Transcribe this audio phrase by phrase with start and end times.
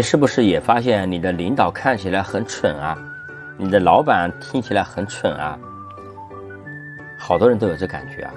[0.00, 2.96] 你是不是也发现你的领导看起来很蠢啊？
[3.58, 5.58] 你的老板听起来很蠢啊？
[7.18, 8.32] 好多人都有这感觉啊。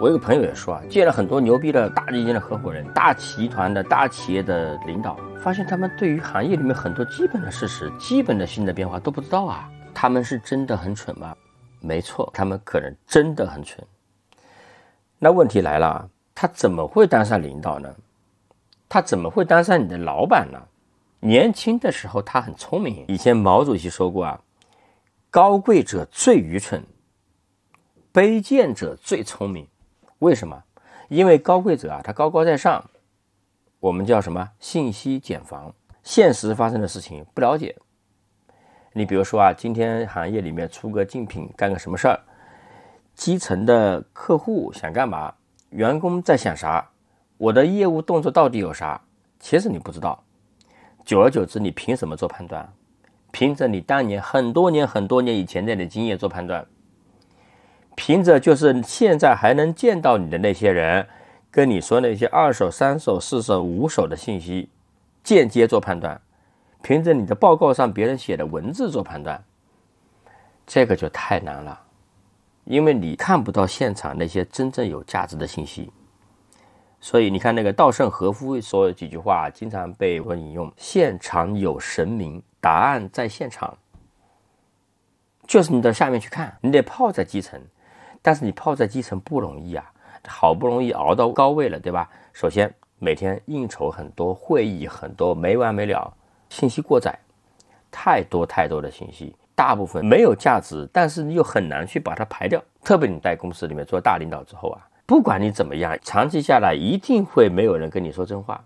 [0.00, 9.70] 我有个朋友也说啊，见了很多牛逼的大基金的合伙人、大集团的大企业的领导，发现他们对于行业里面很多基本的事实、基本的新的变化都不知道啊。
[9.94, 11.32] 他们是真的很蠢吗？
[11.78, 13.86] 没错，他们可能真的很蠢。
[15.20, 17.88] 那问题来了，他怎么会当上领导呢？
[18.88, 20.58] 他怎么会当上你的老板呢？
[21.24, 23.04] 年轻的时候他很聪明。
[23.06, 24.40] 以前毛主席说过啊，
[25.30, 26.84] 高贵者最愚蠢，
[28.12, 29.68] 卑贱者最聪明。
[30.18, 30.64] 为什么？
[31.08, 32.84] 因为高贵者啊，他高高在上，
[33.78, 34.50] 我们叫什么？
[34.58, 35.72] 信息茧房，
[36.02, 37.76] 现实发生的事情不了解。
[38.92, 42.18] 你比如说啊，今天行业里面出个竞品，干个什么事儿，
[43.14, 45.32] 基层的客户想干嘛，
[45.70, 46.90] 员工在想啥？
[47.38, 49.00] 我的业务动作到底有啥？
[49.38, 50.20] 其实你不知道。
[51.04, 52.72] 久而久之，你凭什么做判断？
[53.30, 56.64] 凭着你当年很多年、很多年以前的你经验做判断？
[57.94, 61.06] 凭着就是现在还能见到你的那些人，
[61.50, 64.68] 跟你说那些二手、三手、四手、五手的信息，
[65.24, 66.20] 间接做判断？
[66.82, 69.42] 凭着你的报告上别人写的文字做判断？
[70.66, 71.80] 这个就太难了，
[72.64, 75.90] 因为你看不到现场那些真正有价值的信息。
[77.04, 83.76] 所以你看，那个稻盛和夫说几句话，经常被我引用：“现场有神明，答案在现场。”
[85.48, 87.60] 就是你到下面去看，你得泡在基层，
[88.22, 89.84] 但是你泡在基层不容易啊，
[90.28, 92.08] 好不容易熬到高位了，对吧？
[92.32, 96.14] 首先每天应酬很多，会议很多，没完没了，
[96.50, 97.18] 信息过载，
[97.90, 102.62] 太多太多的信息，大部分没有价值，但是你又很难去把它排掉。
[102.84, 104.86] 特别你在公司里面做大领导之后啊。
[105.04, 108.64] 不管你怎么样，长期下来一定会没有人跟你说真话。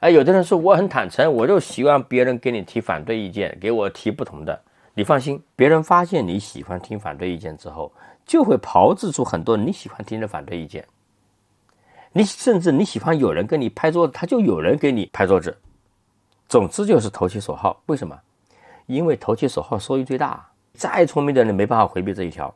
[0.00, 4.58] 哎，有的人说我很坦诚，我就希望别人给你提反对意见，给我提不同的。
[4.94, 7.92] 你放心，别人发现你喜欢听反对意见之后，
[8.24, 10.86] 就会炮制出很多你喜欢听的反对意见。
[12.12, 15.56] 你甚至你喜欢有人跟你拍桌子，他就有人给你拍桌子。
[16.48, 17.82] 总之就是投其所好。
[17.86, 18.18] 为什么？
[18.86, 20.44] 因为投其所好收益最大。
[20.72, 22.52] 再聪明的人没办法回避这一条，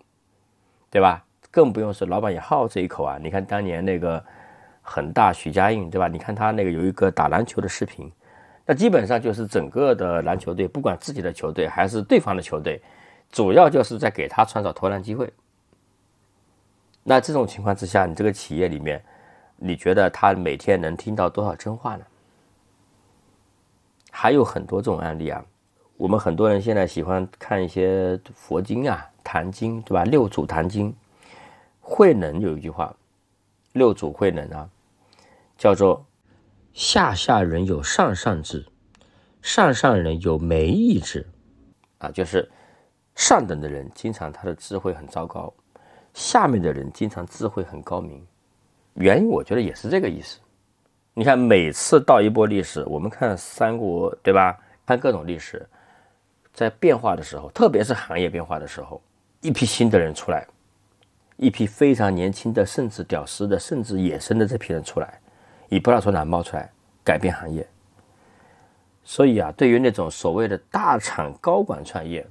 [0.90, 1.24] 对吧？
[1.54, 3.16] 更不用说老板也好这一口啊！
[3.22, 4.20] 你看当年那个
[4.82, 6.08] 恒大许家印，对吧？
[6.08, 8.10] 你看他那个有一个打篮球的视频，
[8.66, 12.82] 那基本上就是整个的篮球队，不管自己的球队还是对方的球队，
[13.30, 15.32] 主要就是在给他创造投篮机会。
[17.04, 19.00] 那这种情况之下，你这个企业里面，
[19.56, 22.04] 你觉得他每天能听到多少真话呢？
[24.10, 25.40] 还有很多这种案例啊！
[25.96, 30.02] 我们很多人现在喜欢看一些佛经啊、坛经，对吧？
[30.02, 30.92] 六祖坛经。
[31.86, 32.96] 慧能有一句话，
[33.72, 34.66] 六祖慧能啊，
[35.58, 36.02] 叫做
[36.72, 38.64] “下下人有上上智，
[39.42, 41.26] 上上人有没意志”，
[41.98, 42.50] 啊，就是
[43.14, 45.52] 上等的人经常他的智慧很糟糕，
[46.14, 48.26] 下面的人经常智慧很高明。
[48.94, 50.40] 原因我觉得也是这个意思。
[51.12, 54.58] 你看，每次到一波历史，我们看三国，对吧？
[54.86, 55.68] 看各种历史，
[56.54, 59.02] 在变化的时候，特别是行业变化的时候，
[59.42, 60.46] 一批新的人出来。
[61.36, 65.20] 一批非常年轻的，甚至屌丝的，甚至野生的这批人出来，
[65.68, 66.70] 也不知道从哪冒出来，
[67.02, 67.66] 改变行业。
[69.02, 72.26] 所以啊，对于那种所谓的大厂高管创业，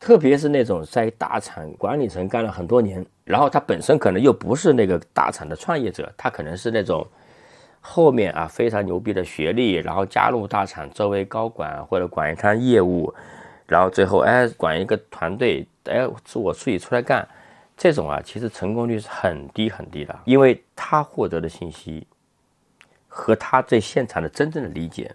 [0.00, 7.06] 特别是那种在大厂管理层干了很多年，然后他本身可能又不是那个大厂的创业者，他可能是那种
[7.80, 13.14] 后面啊非常牛逼的学历，然后加入大厂作为高管或者管一摊业务，
[13.66, 17.28] 然后最后哎管一个团队，哎自我自己出来干。
[17.76, 22.06] 这种啊，其实成功率是很低很低的，因为他获得的信息
[23.08, 25.12] 和他对现场的真正的理解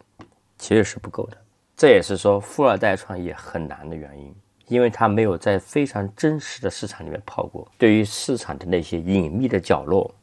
[0.57, 1.38] 其实是不够的。
[1.75, 4.35] 这也是说富二代创业很难的原因，
[4.67, 10.13] 因为他没有在非常真实的市场里面泡过，对于市场的那些隐秘的角落，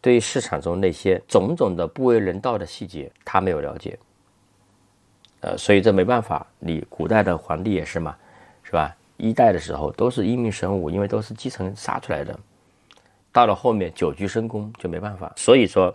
[0.00, 3.98] 对于市场中那些种种的不为人道的细节，他没有了解。
[5.40, 8.14] 呃，所以这没办法，你古代的皇帝也是嘛，
[8.62, 8.94] 是吧？
[9.20, 12.36] 一代的时候都是英明神武，因为都是基层杀出来的。
[13.30, 15.30] 到了后面久居深宫就没办法。
[15.36, 15.94] 所以说，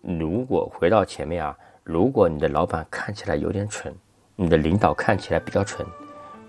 [0.00, 3.94] 如果回到前面啊，如果你的老板看起来有点蠢，
[4.34, 5.86] 你的领导看起来比较蠢，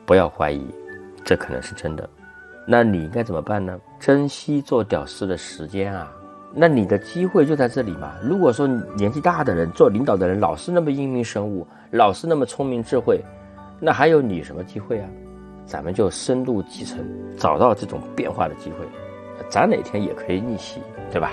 [0.06, 0.66] 不要怀疑，
[1.24, 2.10] 这可能是真的。
[2.66, 3.80] 那你应该怎么办呢？
[4.00, 6.12] 珍惜做屌丝的时间啊！
[6.56, 8.14] 那你的机会就在这里嘛。
[8.24, 13.22] 如果说年纪大的人做领导的人老是那么英明神武，老是那么聪明智慧，
[13.80, 15.10] 那还有你什么机会啊？
[15.66, 17.00] 咱们就深入基层，
[17.38, 18.86] 找到这种变化的机会，
[19.50, 20.82] 咱哪天也可以逆袭，
[21.12, 21.32] 对吧？